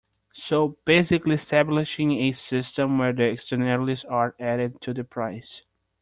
So 0.33 0.77
basically 0.83 1.35
establishing 1.35 2.13
a 2.13 2.31
system 2.31 2.97
where 2.97 3.13
the 3.13 3.25
externalities 3.25 4.03
are 4.05 4.33
added 4.39 4.81
to 4.81 4.95
the 4.95 5.03
price. 5.03 5.61